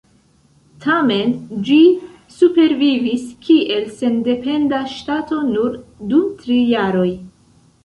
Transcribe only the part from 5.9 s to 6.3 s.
dum